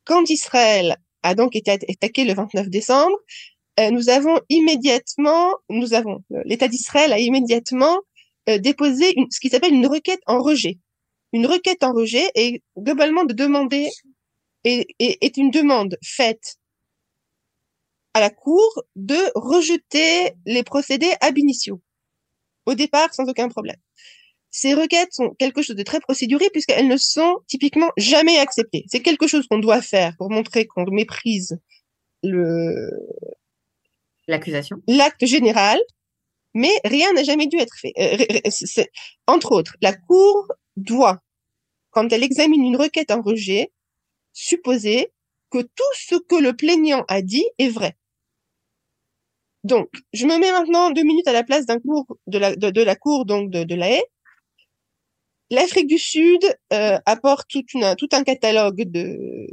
Quand 0.06 0.30
Israël 0.30 0.98
a 1.24 1.34
donc 1.34 1.56
été 1.56 1.72
attaqué 1.72 2.24
le 2.24 2.34
29 2.34 2.70
décembre, 2.70 3.18
euh, 3.80 3.92
nous 3.92 4.10
avons 4.10 4.40
immédiatement, 4.50 5.56
nous 5.70 5.94
avons, 5.94 6.24
euh, 6.32 6.42
l'État 6.46 6.68
d'Israël 6.68 7.12
a 7.12 7.20
immédiatement 7.20 8.00
euh, 8.48 8.58
déposé 8.58 9.14
ce 9.32 9.40
qui 9.40 9.50
s'appelle 9.50 9.74
une 9.74 9.88
requête 9.88 10.22
en 10.28 10.42
rejet. 10.42 10.78
Une 11.34 11.46
requête 11.46 11.84
en 11.84 11.92
rejet 11.92 12.30
est 12.36 12.62
globalement 12.78 13.26
de 13.26 13.34
demander, 13.34 13.90
est, 14.64 14.88
est 15.00 15.38
une 15.38 15.52
demande 15.52 15.98
faite 16.04 16.56
à 18.16 18.22
la 18.22 18.30
Cour 18.30 18.84
de 18.96 19.18
rejeter 19.36 20.32
les 20.46 20.64
procédés 20.64 21.14
ab 21.20 21.38
initio. 21.38 21.82
Au 22.66 22.74
départ, 22.74 23.14
sans 23.14 23.30
aucun 23.30 23.50
problème. 23.50 23.76
Ces 24.50 24.74
requêtes 24.74 25.12
sont 25.12 25.32
quelque 25.38 25.62
chose 25.62 25.76
de 25.76 25.84
très 25.84 26.00
procéduré 26.00 26.50
puisqu'elles 26.50 26.88
ne 26.88 26.96
sont 26.96 27.40
typiquement 27.46 27.92
jamais 27.98 28.40
acceptées. 28.40 28.86
C'est 28.88 29.02
quelque 29.02 29.28
chose 29.28 29.46
qu'on 29.48 29.60
doit 29.60 29.82
faire 29.82 30.16
pour 30.18 30.32
montrer 30.32 30.66
qu'on 30.66 30.86
méprise 30.86 31.60
le 32.24 32.90
l'accusation, 34.30 34.78
l'acte 34.88 35.26
général, 35.26 35.78
mais 36.54 36.72
rien 36.86 37.12
n'a 37.14 37.24
jamais 37.24 37.48
dû 37.48 37.58
être 37.58 37.76
fait. 37.78 37.94
Euh, 38.00 38.84
entre 39.28 39.52
autres, 39.52 39.76
la 39.82 39.94
Cour 39.94 40.48
doit, 40.78 41.22
quand 41.92 42.12
elle 42.14 42.24
examine 42.24 42.64
une 42.64 42.78
requête 42.78 43.12
en 43.12 43.22
rejet, 43.22 43.74
supposer 44.32 45.12
que 45.52 45.62
tout 45.62 45.94
ce 45.96 46.16
que 46.16 46.36
le 46.36 46.56
plaignant 46.56 47.04
a 47.10 47.22
dit 47.22 47.46
est 47.60 47.68
vrai. 47.68 47.98
Donc, 49.66 49.90
je 50.14 50.28
me 50.28 50.38
mets 50.38 50.52
maintenant 50.52 50.92
deux 50.92 51.02
minutes 51.02 51.28
à 51.28 51.34
la 51.34 51.44
place 51.44 51.66
d'un 51.66 51.80
cours 51.80 52.06
de 52.28 52.38
la, 52.38 52.56
de, 52.56 52.84
la 52.84 52.96
cour 52.96 53.26
donc 53.26 53.50
de, 53.50 53.64
de 53.64 53.74
la 53.74 53.90
haie. 53.90 54.06
L'Afrique 55.50 55.88
du 55.88 55.98
Sud 55.98 56.44
euh, 56.72 57.00
apporte 57.08 57.48
tout, 57.50 57.64
une, 57.74 57.96
tout 57.98 58.10
un 58.12 58.24
catalogue 58.24 58.84
de, 58.84 59.48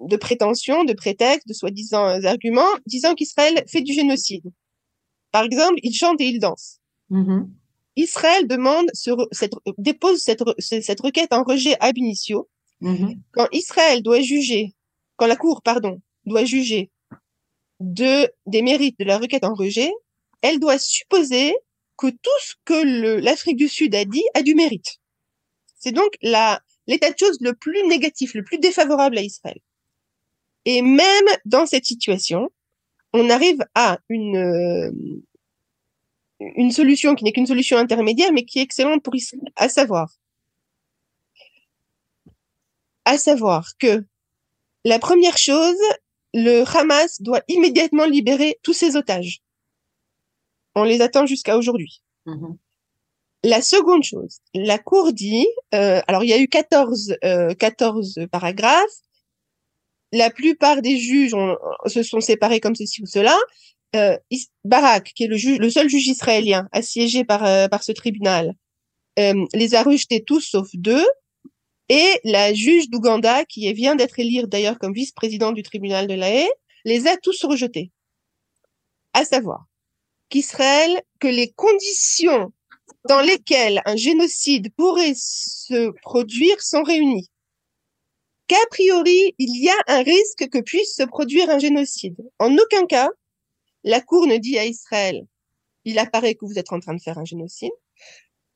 de 0.00 0.16
prétentions, 0.16 0.84
de 0.84 0.94
prétextes, 0.94 1.46
de 1.46 1.52
soi-disant 1.52 2.24
arguments, 2.24 2.74
disant 2.86 3.14
qu'Israël 3.14 3.62
fait 3.66 3.82
du 3.82 3.92
génocide. 3.92 4.50
Par 5.32 5.44
exemple, 5.44 5.78
il 5.82 5.92
chante 5.92 6.22
et 6.22 6.28
il 6.28 6.38
danse. 6.38 6.80
Mm-hmm. 7.10 7.46
Israël 7.96 8.48
demande 8.48 8.88
cette, 8.94 9.52
dépose 9.76 10.22
cette, 10.22 10.42
cette 10.58 11.00
requête 11.00 11.34
en 11.34 11.42
rejet 11.42 11.76
ab 11.80 11.98
initio. 11.98 12.48
Mm-hmm. 12.80 13.18
Quand 13.32 13.48
Israël 13.52 14.02
doit 14.02 14.22
juger, 14.22 14.74
quand 15.16 15.26
la 15.26 15.36
Cour, 15.36 15.60
pardon, 15.60 16.00
doit 16.24 16.46
juger 16.46 16.90
de, 17.80 18.30
des 18.46 18.62
mérites 18.62 18.98
de 18.98 19.04
la 19.04 19.18
requête 19.18 19.44
en 19.44 19.54
rejet, 19.54 19.92
elle 20.42 20.60
doit 20.60 20.78
supposer 20.78 21.54
que 21.96 22.08
tout 22.08 22.40
ce 22.40 22.54
que 22.64 23.20
l'Afrique 23.20 23.56
du 23.56 23.68
Sud 23.68 23.94
a 23.94 24.04
dit 24.04 24.24
a 24.34 24.42
du 24.42 24.54
mérite. 24.54 24.98
C'est 25.78 25.92
donc 25.92 26.16
l'état 26.22 27.10
de 27.10 27.18
choses 27.18 27.38
le 27.40 27.54
plus 27.54 27.86
négatif, 27.86 28.34
le 28.34 28.44
plus 28.44 28.58
défavorable 28.58 29.18
à 29.18 29.22
Israël. 29.22 29.58
Et 30.64 30.82
même 30.82 31.26
dans 31.44 31.66
cette 31.66 31.84
situation, 31.84 32.50
on 33.12 33.30
arrive 33.30 33.64
à 33.74 33.98
une, 34.08 34.36
euh, 34.36 34.90
une 36.40 36.70
solution 36.70 37.14
qui 37.14 37.24
n'est 37.24 37.32
qu'une 37.32 37.46
solution 37.46 37.78
intermédiaire, 37.78 38.32
mais 38.32 38.44
qui 38.44 38.58
est 38.58 38.62
excellente 38.62 39.02
pour 39.02 39.14
Israël, 39.14 39.42
à 39.56 39.68
savoir, 39.68 40.12
à 43.04 43.18
savoir 43.18 43.70
que 43.78 44.04
la 44.84 44.98
première 44.98 45.38
chose, 45.38 45.78
le 46.34 46.64
Hamas 46.76 47.20
doit 47.22 47.42
immédiatement 47.48 48.04
libérer 48.04 48.58
tous 48.62 48.72
ses 48.72 48.96
otages. 48.96 49.40
On 50.74 50.84
les 50.84 51.00
attend 51.00 51.26
jusqu'à 51.26 51.56
aujourd'hui. 51.56 52.02
Mm-hmm. 52.26 52.56
La 53.44 53.62
seconde 53.62 54.02
chose, 54.02 54.38
la 54.54 54.78
Cour 54.78 55.12
dit, 55.12 55.46
euh, 55.74 56.00
alors 56.08 56.24
il 56.24 56.28
y 56.28 56.32
a 56.32 56.40
eu 56.40 56.48
14, 56.48 57.16
euh, 57.24 57.54
14 57.54 58.20
paragraphes, 58.30 59.02
la 60.12 60.30
plupart 60.30 60.82
des 60.82 60.96
juges 60.96 61.34
se 61.86 62.02
sont 62.02 62.20
séparés 62.20 62.60
comme 62.60 62.74
ceci 62.74 63.02
ou 63.02 63.06
cela. 63.06 63.36
Euh, 63.96 64.16
Barak, 64.64 65.12
qui 65.14 65.24
est 65.24 65.28
le, 65.28 65.36
juge, 65.36 65.58
le 65.58 65.70
seul 65.70 65.88
juge 65.88 66.08
israélien 66.08 66.68
assiégé 66.72 67.24
par, 67.24 67.44
euh, 67.44 67.68
par 67.68 67.82
ce 67.82 67.92
tribunal, 67.92 68.54
euh, 69.18 69.46
les 69.54 69.74
a 69.74 69.82
rejetés 69.82 70.22
tous 70.22 70.40
sauf 70.40 70.68
deux. 70.74 71.06
Et 71.88 72.20
la 72.24 72.52
juge 72.52 72.90
d'Ouganda, 72.90 73.44
qui 73.44 73.72
vient 73.72 73.96
d'être 73.96 74.18
élire 74.18 74.46
d'ailleurs 74.46 74.78
comme 74.78 74.92
vice-présidente 74.92 75.54
du 75.54 75.62
tribunal 75.62 76.06
de 76.06 76.14
la 76.14 76.30
Haye, 76.30 76.50
les 76.84 77.06
a 77.06 77.16
tous 77.16 77.44
rejetés. 77.44 77.90
À 79.14 79.24
savoir 79.24 79.66
qu'Israël, 80.28 81.02
que 81.18 81.28
les 81.28 81.50
conditions 81.52 82.52
dans 83.08 83.20
lesquelles 83.20 83.80
un 83.86 83.96
génocide 83.96 84.72
pourrait 84.76 85.14
se 85.16 85.90
produire 86.02 86.60
sont 86.60 86.82
réunies. 86.82 87.28
Qu'a 88.46 88.56
priori, 88.70 89.34
il 89.38 89.62
y 89.62 89.68
a 89.68 89.76
un 89.86 90.02
risque 90.02 90.48
que 90.50 90.60
puisse 90.60 90.94
se 90.94 91.02
produire 91.02 91.50
un 91.50 91.58
génocide. 91.58 92.16
En 92.38 92.56
aucun 92.56 92.86
cas, 92.86 93.10
la 93.84 94.00
Cour 94.00 94.26
ne 94.26 94.36
dit 94.36 94.58
à 94.58 94.64
Israël, 94.64 95.26
il 95.84 95.98
apparaît 95.98 96.34
que 96.34 96.44
vous 96.44 96.58
êtes 96.58 96.72
en 96.72 96.80
train 96.80 96.94
de 96.94 97.00
faire 97.00 97.18
un 97.18 97.24
génocide. 97.24 97.72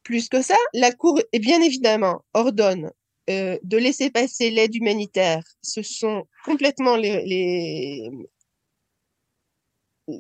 Plus 0.02 0.28
que 0.28 0.42
ça, 0.42 0.56
la 0.74 0.92
Cour, 0.92 1.20
bien 1.32 1.62
évidemment, 1.62 2.24
ordonne 2.34 2.90
euh, 3.30 3.58
de 3.62 3.76
laisser 3.76 4.10
passer 4.10 4.50
l'aide 4.50 4.74
humanitaire. 4.74 5.42
Ce 5.62 5.82
sont 5.82 6.26
complètement 6.44 6.96
les, 6.96 8.10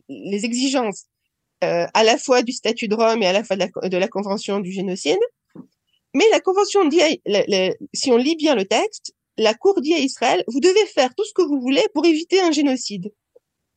exigences 0.08 1.06
euh, 1.64 1.86
à 1.94 2.04
la 2.04 2.18
fois 2.18 2.42
du 2.42 2.52
statut 2.52 2.88
de 2.88 2.94
Rome 2.94 3.22
et 3.22 3.26
à 3.26 3.32
la 3.32 3.44
fois 3.44 3.56
de 3.56 3.64
la, 3.64 3.88
de 3.88 3.96
la 3.96 4.08
Convention 4.08 4.60
du 4.60 4.72
génocide. 4.72 5.18
Mais 6.14 6.24
la 6.30 6.40
Convention 6.40 6.84
dit, 6.86 7.00
si 7.94 8.12
on 8.12 8.16
lit 8.16 8.36
bien 8.36 8.54
le 8.54 8.66
texte, 8.66 9.14
la 9.38 9.54
Cour 9.54 9.80
dit 9.80 9.94
à 9.94 9.98
Israël, 9.98 10.44
vous 10.46 10.60
devez 10.60 10.86
faire 10.86 11.14
tout 11.14 11.24
ce 11.24 11.32
que 11.32 11.42
vous 11.42 11.60
voulez 11.60 11.84
pour 11.94 12.04
éviter 12.04 12.40
un 12.40 12.52
génocide. 12.52 13.12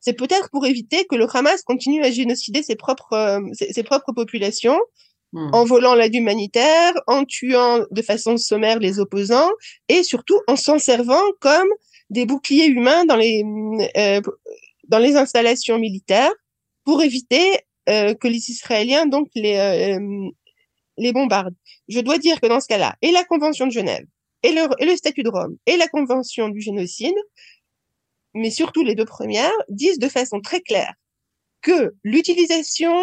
C'est 0.00 0.12
peut-être 0.12 0.50
pour 0.50 0.66
éviter 0.66 1.06
que 1.06 1.16
le 1.16 1.26
Hamas 1.34 1.62
continue 1.62 2.04
à 2.04 2.10
génocider 2.10 2.62
ses 2.62 2.76
propres, 2.76 3.12
euh, 3.14 3.40
ses, 3.52 3.82
propres 3.82 4.12
populations, 4.12 4.78
hmm. 5.32 5.50
en 5.52 5.64
volant 5.64 5.94
l'aide 5.94 6.14
humanitaire, 6.14 6.92
en 7.06 7.24
tuant 7.24 7.84
de 7.90 8.02
façon 8.02 8.36
sommaire 8.36 8.78
les 8.78 8.98
opposants, 8.98 9.50
et 9.88 10.02
surtout 10.02 10.40
en 10.46 10.56
s'en 10.56 10.78
servant 10.78 11.22
comme 11.40 11.68
des 12.10 12.26
boucliers 12.26 12.66
humains 12.66 13.04
dans 13.04 13.16
les, 13.16 13.44
euh, 13.96 14.20
dans 14.88 14.98
les 14.98 15.16
installations 15.16 15.78
militaires 15.78 16.32
pour 16.84 17.02
éviter 17.02 17.60
euh, 17.88 18.14
que 18.14 18.28
les 18.28 18.50
Israéliens 18.50 19.06
donc 19.06 19.28
les, 19.34 19.56
euh, 19.56 20.30
les 20.98 21.12
bombardent. 21.12 21.56
Je 21.88 22.00
dois 22.00 22.18
dire 22.18 22.40
que 22.40 22.46
dans 22.46 22.60
ce 22.60 22.68
cas-là, 22.68 22.96
et 23.02 23.12
la 23.12 23.24
Convention 23.24 23.66
de 23.66 23.72
Genève, 23.72 24.06
et 24.42 24.52
le, 24.52 24.68
et 24.78 24.86
le 24.86 24.96
statut 24.96 25.22
de 25.22 25.28
Rome, 25.28 25.56
et 25.66 25.76
la 25.76 25.88
Convention 25.88 26.48
du 26.48 26.60
génocide, 26.60 27.16
mais 28.34 28.50
surtout 28.50 28.84
les 28.84 28.94
deux 28.94 29.04
premières, 29.04 29.52
disent 29.68 29.98
de 29.98 30.08
façon 30.08 30.40
très 30.40 30.60
claire 30.60 30.94
que 31.62 31.94
l'utilisation 32.04 32.94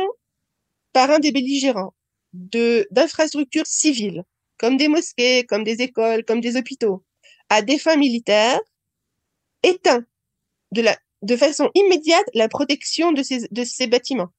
par 0.94 1.10
un 1.10 1.20
des 1.20 1.32
belligérants 1.32 1.94
de 2.34 2.88
d'infrastructures 2.92 3.68
civiles, 3.68 4.24
comme 4.58 4.78
des 4.78 4.88
mosquées, 4.88 5.46
comme 5.46 5.64
des 5.64 5.82
écoles, 5.82 6.26
comme 6.26 6.42
des 6.42 6.58
hôpitaux, 6.58 7.04
à 7.50 7.62
des 7.62 7.78
fins 7.78 7.98
militaires, 7.98 8.60
éteint 9.64 10.04
de 10.72 10.82
la 10.82 10.98
de 11.22 11.36
façon 11.38 11.72
immédiate 11.74 12.26
la 12.34 12.50
protection 12.50 13.14
de 13.14 13.24
ces, 13.24 13.48
de 13.50 13.64
ces 13.64 13.88
bâtiments. 13.88 14.30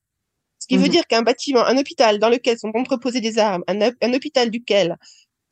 Ce 0.59 0.67
qui 0.67 0.77
veut 0.77 0.85
mhm. 0.85 0.91
dire 0.91 1.07
qu'un 1.07 1.23
bâtiment, 1.23 1.65
un 1.65 1.77
hôpital 1.77 2.19
dans 2.19 2.29
lequel 2.29 2.59
sont 2.59 2.73
entreposées 2.75 3.21
des 3.21 3.39
armes, 3.39 3.65
un, 3.67 4.13
hôpital 4.15 4.51
duquel 4.51 4.97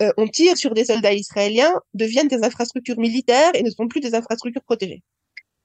euh, 0.01 0.13
on 0.17 0.29
tire 0.29 0.57
sur 0.57 0.75
des 0.75 0.87
soldats 0.87 1.13
israéliens, 1.13 1.75
deviennent 1.95 2.29
des 2.29 2.43
infrastructures 2.45 2.99
militaires 2.99 3.51
et 3.55 3.63
ne 3.63 3.71
sont 3.71 3.89
plus 3.89 4.01
des 4.01 4.15
infrastructures 4.15 4.63
protégées. 4.63 5.03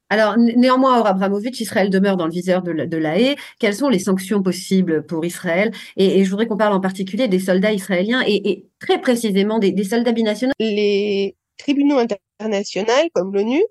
Alors, 0.09 0.37
néanmoins, 0.37 0.99
Or 0.99 1.07
Abramovich, 1.07 1.59
Israël 1.59 1.89
demeure 1.89 2.15
dans 2.15 2.25
le 2.25 2.31
viseur 2.31 2.61
de 2.61 2.71
la, 2.71 2.85
de 2.85 2.97
haie. 2.97 3.35
Quelles 3.59 3.75
sont 3.75 3.89
les 3.89 3.99
sanctions 3.99 4.41
possibles 4.41 5.05
pour 5.05 5.25
Israël? 5.25 5.71
Et, 5.97 6.23
je 6.23 6.29
voudrais 6.29 6.47
qu'on 6.47 6.57
parle 6.57 6.73
en 6.73 6.79
particulier 6.79 7.27
des 7.27 7.39
soldats 7.39 7.73
israéliens 7.73 8.23
et, 8.25 8.65
très 8.79 9.01
précisément 9.01 9.59
des, 9.59 9.83
soldats 9.83 10.13
binationaux. 10.13 10.53
Les 10.59 11.35
tribunaux 11.57 11.99
internationaux, 12.39 13.09
comme 13.13 13.33
l'ONU, 13.33 13.61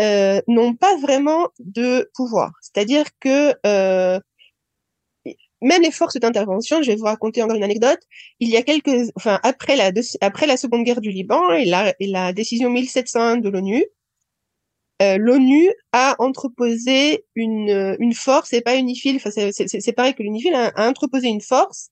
euh, 0.00 0.40
n'ont 0.48 0.74
pas 0.74 0.96
vraiment 0.98 1.48
de 1.58 2.10
pouvoir. 2.14 2.52
C'est-à-dire 2.60 3.04
que 3.20 3.54
euh, 3.66 4.18
même 5.62 5.82
les 5.82 5.92
forces 5.92 6.18
d'intervention, 6.18 6.82
je 6.82 6.90
vais 6.90 6.96
vous 6.96 7.04
raconter 7.04 7.42
encore 7.42 7.56
une 7.56 7.64
anecdote. 7.64 8.00
Il 8.40 8.50
y 8.50 8.56
a 8.56 8.62
quelques, 8.62 9.10
enfin 9.16 9.38
après 9.42 9.76
la 9.76 9.90
après 10.20 10.46
la 10.46 10.56
Seconde 10.56 10.84
Guerre 10.84 11.00
du 11.00 11.10
Liban 11.10 11.52
et 11.52 11.64
la, 11.64 11.94
et 12.00 12.08
la 12.08 12.32
décision 12.32 12.68
1701 12.70 13.36
de 13.36 13.48
l'ONU, 13.48 13.84
euh, 15.02 15.18
l'ONU 15.18 15.70
a 15.92 16.16
entreposé 16.18 17.24
une 17.34 17.96
une 17.98 18.14
force 18.14 18.52
et 18.52 18.60
pas 18.60 18.76
UNIFIL. 18.76 19.16
Enfin 19.16 19.30
c'est 19.30 19.92
pareil 19.92 20.14
que 20.14 20.22
l'UNIFIL 20.22 20.54
a, 20.54 20.68
a, 20.68 20.88
entreposé 20.88 21.28
une 21.28 21.40
force 21.40 21.90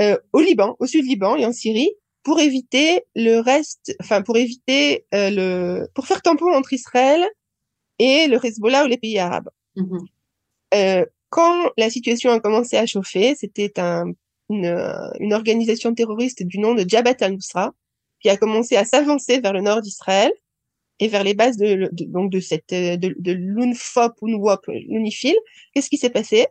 euh, 0.00 0.16
au 0.32 0.40
Liban, 0.40 0.76
au 0.80 0.86
sud 0.86 1.04
Liban 1.04 1.36
et 1.36 1.46
en 1.46 1.52
Syrie 1.52 1.92
pour 2.22 2.40
éviter 2.40 3.04
le 3.14 3.38
reste, 3.38 3.94
enfin 4.00 4.22
pour 4.22 4.36
éviter 4.36 5.06
euh, 5.14 5.30
le, 5.30 5.88
pour 5.94 6.06
faire 6.06 6.22
tampon 6.22 6.52
entre 6.52 6.72
Israël 6.72 7.24
et 7.98 8.26
le 8.26 8.44
Hezbollah 8.44 8.84
ou 8.84 8.88
les 8.88 8.96
pays 8.96 9.18
arabes. 9.18 9.50
Mm-hmm. 9.76 10.06
Euh, 10.74 11.06
quand 11.30 11.70
la 11.76 11.90
situation 11.90 12.30
a 12.30 12.40
commencé 12.40 12.76
à 12.76 12.86
chauffer, 12.86 13.34
c'était 13.36 13.78
un, 13.78 14.12
une, 14.48 14.74
une, 15.20 15.32
organisation 15.32 15.94
terroriste 15.94 16.42
du 16.42 16.58
nom 16.58 16.74
de 16.74 16.84
Jabhat 16.88 17.16
al-Nusra 17.20 17.72
qui 18.20 18.28
a 18.28 18.36
commencé 18.36 18.76
à 18.76 18.84
s'avancer 18.84 19.40
vers 19.40 19.52
le 19.52 19.60
nord 19.60 19.80
d'Israël 19.80 20.32
et 20.98 21.08
vers 21.08 21.24
les 21.24 21.34
bases 21.34 21.56
de, 21.56 21.88
donc 21.92 22.30
de 22.30 22.40
cette 22.40 22.70
de, 22.70 23.14
de 23.18 23.32
l'UNFOP, 23.32 24.12
UNWOP, 24.22 24.66
l'UNIFIL. 24.68 25.36
Qu'est-ce 25.74 25.88
qui 25.90 25.96
s'est 25.96 26.10
passé? 26.10 26.46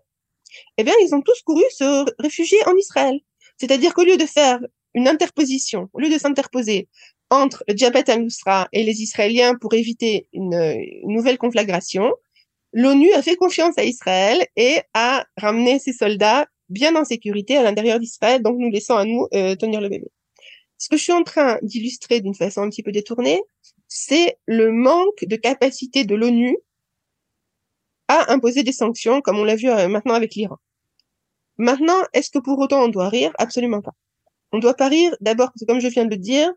Eh 0.78 0.84
bien, 0.84 0.94
ils 1.04 1.16
ont 1.16 1.22
tous 1.22 1.42
couru 1.42 1.64
se 1.70 2.06
réfugier 2.22 2.58
en 2.68 2.76
Israël. 2.76 3.20
C'est-à-dire 3.58 3.94
qu'au 3.94 4.04
lieu 4.04 4.18
de 4.18 4.26
faire 4.26 4.60
une 4.94 5.08
interposition, 5.08 5.90
au 5.94 6.00
lieu 6.00 6.10
de 6.10 6.18
s'interposer 6.18 6.90
entre 7.30 7.64
Jabhat 7.70 8.04
al-Nusra 8.08 8.68
et 8.74 8.84
les 8.84 9.02
Israéliens 9.02 9.56
pour 9.56 9.74
éviter 9.74 10.28
une, 10.34 10.76
nouvelle 11.04 11.38
conflagration, 11.38 12.12
l'ONU 12.74 13.12
a 13.14 13.22
fait 13.22 13.36
confiance 13.36 13.78
à 13.78 13.84
Israël 13.84 14.46
et 14.56 14.80
a 14.94 15.26
ramené 15.38 15.80
ses 15.80 15.94
soldats 15.94 16.48
bien 16.70 16.96
en 16.96 17.06
sécurité 17.06 17.58
à 17.58 17.64
l'intérieur 17.64 18.00
d'Israël, 18.00 18.42
donc 18.42 18.58
nous 18.58 18.70
laissant 18.70 18.98
à 18.98 19.06
nous 19.06 19.28
euh, 19.34 19.56
tenir 19.56 19.82
le 19.82 19.90
bébé. 19.90 20.08
Ce 20.78 20.90
que 20.90 20.98
je 20.98 21.04
suis 21.04 21.12
en 21.12 21.24
train 21.24 21.60
d'illustrer 21.62 22.22
d'une 22.22 22.34
façon 22.34 22.62
un 22.62 22.70
petit 22.70 22.84
peu 22.84 22.92
détournée, 22.92 23.42
c'est 23.94 24.38
le 24.46 24.72
manque 24.72 25.26
de 25.26 25.36
capacité 25.36 26.06
de 26.06 26.16
l'ONU 26.16 26.58
à 28.08 28.32
imposer 28.32 28.64
des 28.64 28.72
sanctions, 28.72 29.20
comme 29.20 29.38
on 29.38 29.44
l'a 29.44 29.58
vu 29.58 29.70
euh, 29.70 29.90
maintenant 29.90 30.14
avec 30.14 30.34
l'Iran. 30.34 30.56
Maintenant, 31.58 32.02
est-ce 32.14 32.30
que 32.30 32.40
pour 32.40 32.58
autant 32.60 32.86
on 32.86 32.88
doit 32.88 33.10
rire? 33.10 33.34
Absolument 33.38 33.82
pas. 33.82 33.92
On 34.54 34.60
doit 34.60 34.76
pas 34.76 34.88
rire 34.88 35.14
d'abord 35.20 35.48
parce 35.48 35.60
que 35.60 35.66
comme 35.66 35.82
je 35.82 35.90
viens 35.90 36.06
de 36.06 36.10
le 36.10 36.18
dire, 36.18 36.50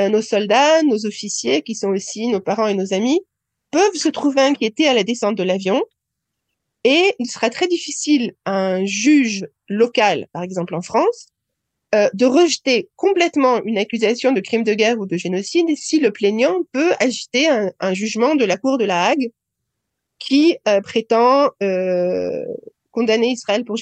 euh, 0.00 0.08
nos 0.08 0.22
soldats, 0.22 0.82
nos 0.82 1.04
officiers, 1.04 1.60
qui 1.60 1.74
sont 1.74 1.88
aussi 1.88 2.26
nos 2.28 2.40
parents 2.40 2.68
et 2.68 2.74
nos 2.74 2.94
amis, 2.94 3.20
peuvent 3.70 3.94
se 3.94 4.08
trouver 4.08 4.40
inquiétés 4.40 4.88
à 4.88 4.94
la 4.94 5.04
descente 5.04 5.36
de 5.36 5.42
l'avion. 5.42 5.82
Et 6.84 7.14
il 7.18 7.30
sera 7.30 7.50
très 7.50 7.66
difficile 7.66 8.34
à 8.46 8.52
un 8.52 8.86
juge 8.86 9.46
local, 9.68 10.26
par 10.32 10.42
exemple 10.42 10.74
en 10.74 10.80
France, 10.80 11.26
euh, 11.94 12.08
de 12.14 12.26
rejeter 12.26 12.88
complètement 12.96 13.62
une 13.64 13.78
accusation 13.78 14.32
de 14.32 14.40
crime 14.40 14.62
de 14.62 14.74
guerre 14.74 14.98
ou 14.98 15.06
de 15.06 15.16
génocide 15.16 15.66
si 15.76 16.00
le 16.00 16.10
plaignant 16.10 16.60
peut 16.72 16.92
agiter 17.00 17.48
un, 17.48 17.94
jugement 17.94 18.34
de 18.34 18.44
la 18.44 18.56
Cour 18.56 18.78
de 18.78 18.84
la 18.84 19.06
Hague 19.06 19.30
qui 20.18 20.58
euh, 20.66 20.80
prétend 20.80 21.50
condamner 22.90 23.28
Israël 23.28 23.64
pour 23.64 23.76